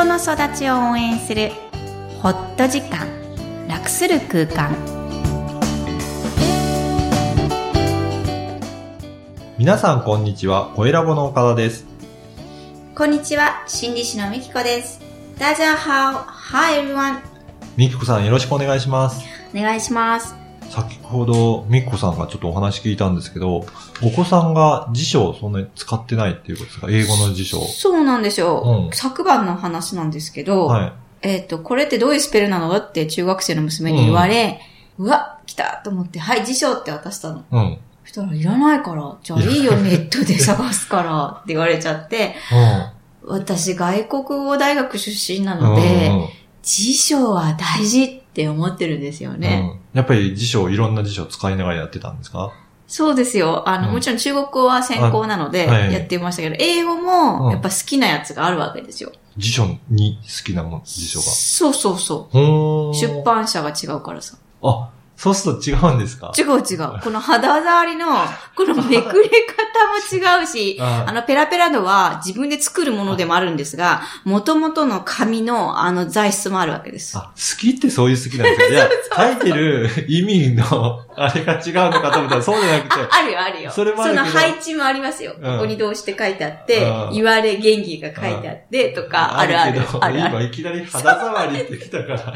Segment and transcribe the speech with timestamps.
[0.00, 1.50] 人の育ちを応援する
[2.22, 3.06] ホット時間
[3.68, 4.74] 楽する空間。
[9.58, 11.84] 皆さんこんにちは、声ラボの岡田です。
[12.94, 13.62] こんにちは。
[13.66, 15.00] 心理師のみきこです。
[15.38, 17.18] 大家好 Hi everyone
[17.76, 19.22] みきこさんよろしくお願いします。
[19.54, 20.39] お願いします
[20.70, 23.66] 先ほどみきこさんがちょっとお話聞いたんですけど、
[24.02, 26.86] お子さんが辞書をそんなに使ってないっていうことですか？
[26.90, 27.64] 英語の辞書を。
[27.66, 30.92] そうなんですよ、うん昨晩の話なんですけど、はい。
[31.22, 34.60] えっ、と、これってどういうスペルなのって中学生の娘に言われ、
[34.98, 37.44] うわ、来たと思って、はい、辞書って渡したの。
[37.50, 37.60] うん。
[37.60, 37.78] うん。
[38.04, 42.36] そしたら、いらないから、じゃあいいよ、ネットで探すからって言われちゃって、
[43.24, 46.28] 私、外国語大学出身なので、うんうん
[46.62, 49.70] 辞書は大事って思ってるんですよね。
[49.74, 52.52] うんやっぱり辞書をいろんな辞書を使いながらやってたんですか？
[52.86, 53.68] そうですよ。
[53.68, 59.10] あの、うんもちろん中国語は専攻なので、やってましたけど、英語うんも、やっぱ好きなやつがあるわけですよ。
[59.36, 61.24] 辞書に好きなもの辞書が。
[61.24, 62.94] そうそうそう。
[62.94, 64.36] 出版社が違うからさ。
[64.62, 64.90] あ、
[65.20, 66.32] そうすると違うんですか？
[66.38, 66.98] 違う違う。
[67.02, 68.06] この肌触りの、
[68.56, 77.18] このめくれ方も違うし、ああの、ペラペラ度は自分で作るものでもあるんですが、元々の紙のあの材質もあるわけです。
[77.18, 78.64] あ、好きってそういう好きなんで
[79.02, 83.70] すかいや、 書いてる意味の、あれが違うのかと思ったらそうじゃなくて、 あるよ、あるよ。
[83.70, 85.34] それもあるけどの配置もありますよ。
[85.38, 89.80] うんここにどうして書いてあってう、ん言われ元気が書いてあって、とか、あるあるけ。
[89.80, 90.30] どあるある。
[90.30, 92.34] 今いきなり肌触りってきたから。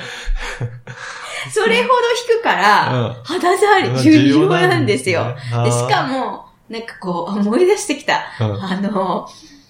[1.50, 1.95] それほど
[2.34, 5.25] 引くから、うん肌触り重要なんですよ。
[5.27, 8.20] ねでしか、も、なんかこう、思い出してきた。
[8.39, 9.28] あーうんあの、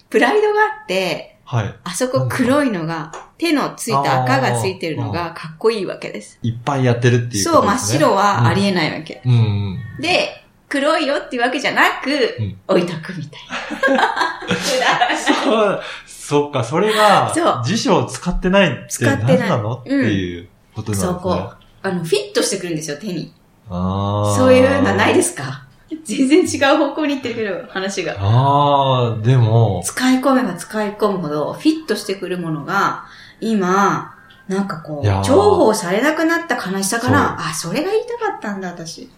[0.09, 1.75] プライドがあって、はい。
[1.83, 6.39] あそこ黒いのが、手のついた赤がついてるのがかっこいいわけです。
[6.41, 7.77] いっぱいやってるっていうそう、真っ。
[7.77, 9.21] 白はありえないわけ。
[9.25, 10.01] うんうん。
[10.01, 15.17] で、黒いよっていうわけじゃなく、うん置いとくみたいな。
[15.17, 17.31] そう、そっか、それが
[17.63, 21.13] 辞書を使ってないって使ってない何なのっていうことなんですね。
[21.13, 21.53] そこ
[21.85, 23.31] あの、フィットしてくるんですよ、手に。
[23.69, 25.63] あーそういうのはないですか？
[26.03, 28.15] 全然違う方向に行ってるけど、話が。
[28.19, 33.05] ああ、でも、使い込めば使い込むほど、フィットしてくるものが、
[33.39, 34.13] 今、
[34.47, 39.09] なんかこう、重宝されなくなった悲しさから、あ、それが言いたかったんだ、私。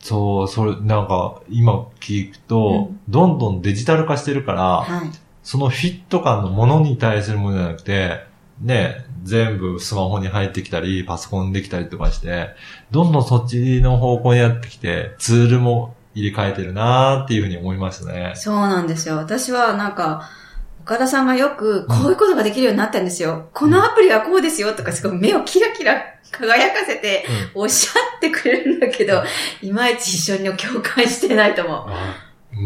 [0.00, 5.10] そう、それ、なんか、今聞くと、うんどんどんデジタル化してるから、はい。
[5.44, 8.24] そのフィット感のものに対するものじゃなくて、
[8.62, 12.50] ね、全部スマホに入ってきたり、パソコンできたりとかして、
[12.90, 18.32] どんどんそっちの方向にやってきて、ツールも入れ替えてるなーっていうふうに思いましたね。
[18.36, 19.16] そうなんですよ。
[19.16, 20.28] 私はなんか、
[20.84, 23.48] 岡田さんがよく、こういうことができるようになったんですよ。
[23.52, 26.02] このアプリはこうですよとか、すごい目をキラキラ
[26.32, 27.24] 輝かせて、
[27.54, 29.22] おっしゃってくれるんだけど、
[29.60, 31.86] いまいち一緒に共感してないと思う。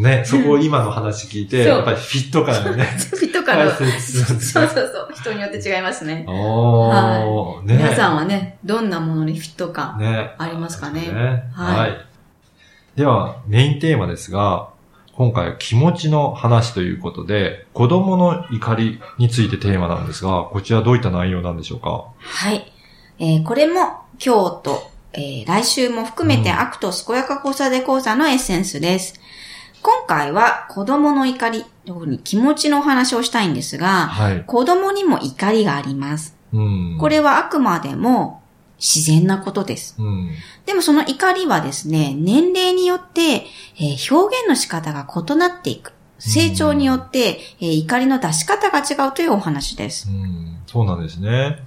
[0.05, 3.71] あね、そこを今の話聞いて、やっぱりフィット感がね、 フィット感の。
[3.71, 5.15] 解説するんですねそうそうそう。
[5.15, 6.25] 人によって違いますね。
[6.27, 7.75] おー、ね。
[7.77, 10.31] 皆さんはね、どんなものにフィット感ね。
[10.37, 11.09] ありますかね？
[11.53, 11.63] は。
[11.63, 11.93] はいい
[12.95, 14.69] では、メインテーマですが、
[15.13, 22.05] 今回は気持ちの話ということで、子供の怒りについてテーマなんですが、こちらどういった内容なんでしょうか？
[22.19, 22.71] はい。
[23.19, 23.81] えーこれも
[24.23, 29.19] 今日と、えー来週も含めてうん ACT 健やか子育て講座のエッセンスです。
[29.87, 34.43] 今回は子供の怒り、特に気持ちのお話をしたいんですが、はい。
[34.45, 36.35] 子供にも怒りがあります。
[36.51, 36.97] うん。
[36.99, 38.43] これはあくまでも
[38.77, 39.95] 自然なことです。
[39.97, 40.29] うん。
[40.65, 43.45] でもその怒りはですね、年齢によって、
[43.79, 45.93] えー表現の仕方が異なっていく。
[46.19, 50.09] 成長によって、えー怒りの出し方が違うというお話です。
[50.09, 50.57] うん。
[50.67, 51.59] そうなんですね。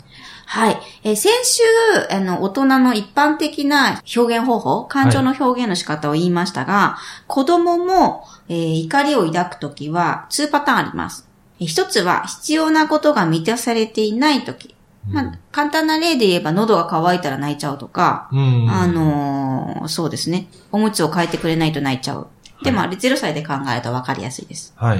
[0.52, 0.80] はい。
[1.04, 1.62] えー先週、
[2.10, 11.28] あの、大人の一般的な表現方法、感情の表現の仕方を言いましたが、子供も、えー怒りを抱くときは、2パターンあります。
[11.60, 14.74] えー一つは、必要なことが満たされていないとき。
[15.08, 18.68] まあ、簡単な例で言えば、喉が渇いたら泣いちゃうとか、うん。
[18.68, 20.48] あのーそうですね。
[20.72, 22.26] おむつを変えてくれないと泣いちゃう。
[22.64, 24.72] でもあれ0歳で考えると分かりやすいです。
[24.76, 24.98] はい。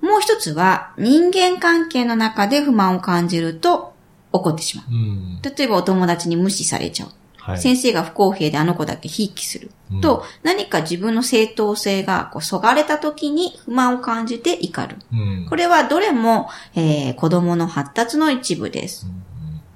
[0.00, 3.87] もう一つは、人間関係の中で不満を感じると
[4.32, 4.86] 怒ってしまう。
[4.90, 5.40] うん。
[5.42, 7.08] 例えばお友達に無視されちゃう。
[7.36, 7.58] はい。
[7.58, 9.70] 先生が不公平であの子だけひいきする。
[9.92, 14.96] うんと、何か自分の正当性がこうそがれた時に不満を感じて怒る。
[15.12, 15.46] うん。
[15.48, 19.06] これはどれも、えー子供の発達の一部です。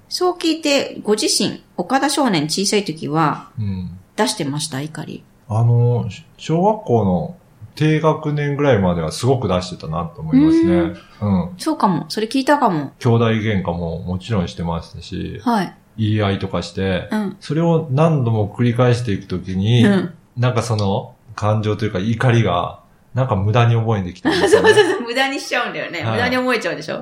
[0.09, 3.99] そう聞いて、ご自身、岡田少年小さい時はうん。
[4.15, 5.25] 出してました怒り。
[5.49, 7.37] あの、し小学校の
[7.75, 10.95] 低学年ぐらいまではすごく出してたなと思いますね。
[11.21, 11.55] うん。
[11.59, 12.07] そうかも。
[12.09, 12.93] それ聞いたかも。
[12.99, 15.75] 兄弟喧嘩ももちろんしてましたし、はい。
[15.97, 17.37] 言い合いとかして、うん。
[17.41, 20.15] それを何度も繰り返していくときに、うん。
[20.37, 22.83] なんかその感情というか怒りが
[23.15, 24.49] なんか無駄に覚えてきたん そう。
[24.49, 26.03] そうそう、無駄にしちゃうんだよね。
[26.03, 26.97] はい無駄に覚えちゃうでしょ。
[26.97, 27.01] う。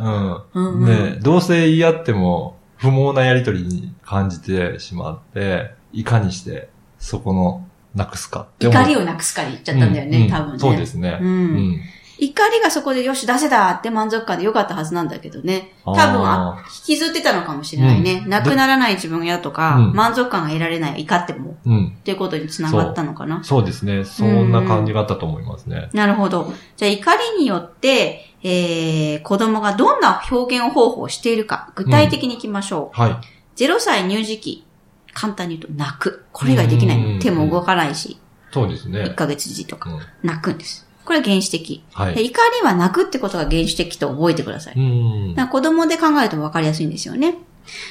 [0.55, 6.69] うんんうんねどうせ言い合っても不毛なやりとりに感じてしまって、いかにして
[6.99, 8.49] そこのなくすか？
[8.61, 10.59] 怒りをなくすから言っちゃったんだよね、うんうん多分ね。
[10.59, 11.19] そうですね。
[11.21, 11.81] うんうん
[12.23, 15.73] 怒りがそこでよし出せたって満足感でよかったはずなんだけどね。
[15.87, 18.21] 多分あ引きずってたのかもしれないね。
[18.25, 21.97] うんなくならない自分が嫌とか、うん満足感が得られない、怒っても、うん。
[21.99, 23.43] っていうことにつながったのかな。
[23.43, 24.05] そうですね。
[24.05, 25.89] そんな感じがあったと思いますね。
[25.95, 26.53] なるほど。
[26.77, 33.01] じゃあ怒りによって、えー、子供がどんな表現方法をしているか、具体的にいきましょう。
[33.01, 33.17] はい。
[33.57, 34.67] 0歳乳児期、
[35.15, 36.25] 簡単に言うと泣く。
[36.33, 37.19] これ以外できない。
[37.21, 38.19] 手も動かないし、
[38.53, 39.15] そうですね1。
[39.15, 40.87] ヶ月児とかうん泣くんです。
[41.05, 41.83] これは原始的。
[41.93, 42.15] はい。
[42.15, 44.75] で怒りは泣くってことが原始的と覚えてください。
[44.75, 47.37] 子供で考えると分かりやすいんですよね。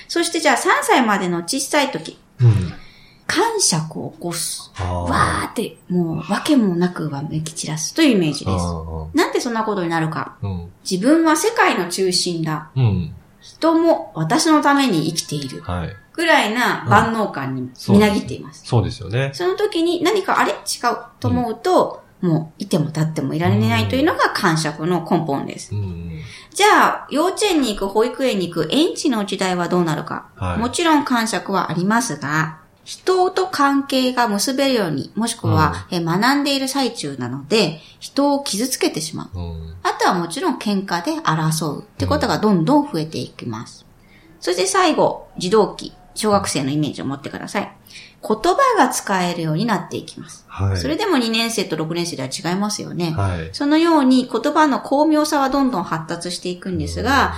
[0.07, 2.73] そしてじゃあ3歳までの小さい時、うん。
[3.27, 4.71] 感触を起こす。
[4.77, 8.65] あわーって、もう、わけもなくわめき散らすというイメージあです。
[8.65, 10.37] ーなんでそんなことになるか。
[10.41, 10.71] うん。
[10.89, 12.71] 自分は世界の中心だ。
[12.75, 13.13] うん。
[13.39, 15.61] 人も私のために生きている。
[15.61, 15.95] はい。
[16.19, 18.65] ぐらいな万能感にみなぎっています。
[18.65, 19.31] そうですよね。
[19.33, 20.51] その時に何かあれ？
[20.51, 20.57] 違う
[21.21, 25.73] と思うと、もういても立ってもいられないというのが感触の根本です。
[25.73, 26.19] うん。
[26.53, 30.29] じゃあ、幼稚園に行く、保育園に行く、園児の時代はどうなるか。
[30.35, 39.39] はいもちろん感触はありますが、人と関係が結べるように、もしくは、え学んでいる最中なので、人を傷つけてしまう。
[39.39, 39.75] うん。
[39.83, 43.85] あとはもちろん喧嘩で争うってことがどんどん増えていきます。
[44.41, 47.71] そして最後、児童期、小学生のイメージを持ってください。
[48.21, 50.45] 言葉が使えるようになっていきます。
[50.47, 50.77] はい。
[50.77, 53.11] それでも2年生と6年生では違いますよね。
[53.11, 53.49] はい。
[53.53, 57.33] そのように言葉の巧妙さはどんどん発達していくんですが、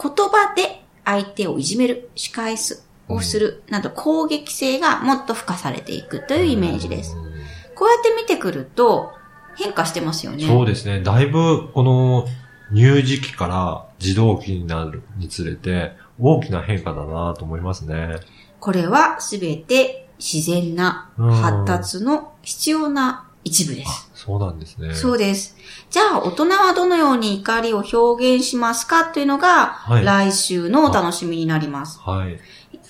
[0.00, 7.14] 言葉で相手をいじめる、仕返す、をする、など攻撃性がもっと付加されていくというイメージです。
[7.16, 7.34] うん
[7.74, 9.12] こうやって見てくると
[9.56, 10.46] 変化してますよね。
[10.46, 11.02] そうですね。
[11.02, 12.26] だいぶ、この、
[12.74, 18.16] 乳児期から児童期になるにつれて、大きな変化だなと思いますね。
[18.60, 24.10] これはすべて自然な発達の必要な一部です。
[24.14, 24.94] そうなんですね。
[24.94, 25.54] そうです。
[25.90, 29.04] じゃあ、大人はどのように怒りを表現しますか？
[29.04, 31.98] というのが、はい来週のお楽しみになります。
[32.00, 32.38] はい。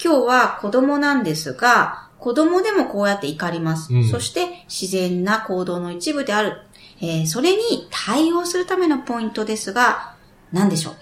[0.02, 3.92] 今日は子供なんですが、子供でもこうやって怒ります。
[3.92, 6.60] うんそして自然な行動の一部である。
[7.00, 10.14] えーそれに対応するためのポイントですが、
[10.52, 10.94] 何でしょう？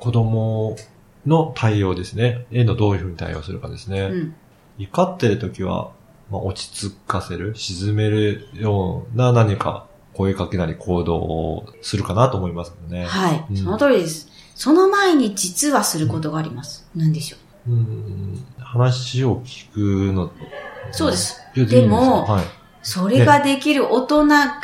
[0.00, 0.74] 子供
[1.26, 2.46] の対応ですね。
[2.50, 4.00] へのどういうふうに対応するかですね。
[4.00, 4.34] うん。
[4.78, 5.92] 怒ってる時は、
[6.30, 13.04] まあ、落ち着かせる、沈めるような何か声かけなり行動をするかなと思いますけどね。
[13.04, 14.28] はい、うんその通りです。
[14.54, 16.88] その前に実はすることがあります。
[16.94, 17.36] 何でしょ
[17.68, 17.72] う？
[17.72, 18.44] うん。
[18.58, 20.30] 話を聞くの。
[20.92, 21.40] そうです。
[21.54, 21.66] いや。
[21.66, 22.44] いいんすよでもはい。
[22.82, 24.56] それができる大人が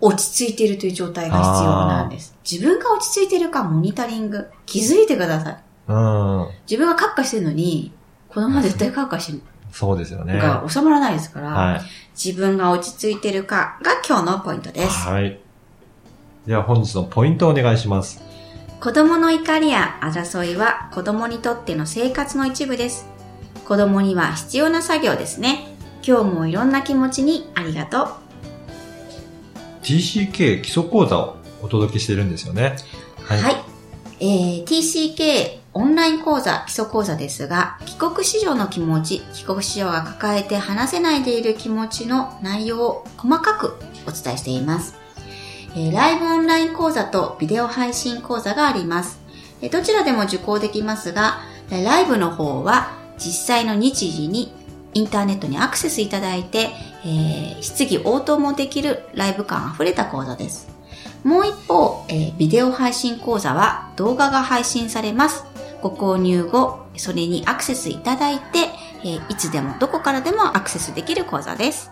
[0.00, 2.36] 落ち着いているという状態が必要なんです。
[2.48, 4.46] 自分が落ち着いているかモニタリング。
[4.66, 5.62] 気づいてください。
[5.90, 6.48] うん。
[6.68, 7.92] 自分がカッカしてるのに、
[8.28, 9.42] 子供は絶対カッカしてる
[9.72, 10.34] そうですよね。
[10.34, 11.80] のが収まらないですから、はい。
[12.12, 15.08] 自分が落ち着いてるかが今日のポイントです。
[15.08, 15.38] はい。
[16.46, 18.22] では本日のポイントをお願いします。
[18.80, 23.06] 子供の怒りや争いは子供にとっての生活の一部です。
[23.64, 25.68] 子供には必要な作業ですね。
[26.06, 28.08] 今日もいろんな気持ちにありがとう。
[29.82, 32.76] TCK 基礎講座をお届けしてるんですよね。
[33.24, 33.56] ははい。
[34.20, 44.94] えー、TCK オンライン講座、基礎講座ですが、帰国子女の気持ち、帰国子女が抱えて話せないでいる気持ちの内容を細かくお伝えしています。
[45.76, 49.20] えーライブオンライン講座とビデオ配信講座があります。
[49.62, 51.38] えどちらでも受講できますが、
[51.70, 54.52] ライブの方は実際の日時に
[54.94, 56.70] インターネットにアクセスいただいて、
[57.04, 60.68] えー質疑応答もできるライブ感あふれた講座です。
[61.22, 65.49] もう一方、えービデオ配信講座は動画が配信されます。
[65.82, 68.58] ご購入後、それにアクセスいただいて、
[69.02, 71.90] えーいつでもどこからでもアクセスできる講座です。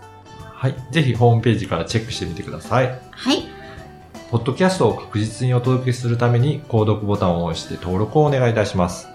[0.53, 0.75] はい。
[0.91, 2.99] ぜひホームページからチェックしてみてください。
[3.11, 3.47] はい。
[4.29, 9.07] ポッドキャストを確実にお届けするために、購読ボタンを押して登録をお願いいたします。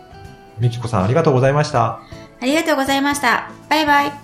[0.59, 2.01] みきこさんありがとうございました。
[2.41, 3.51] ありがとうございました。
[3.69, 4.24] バイバイ。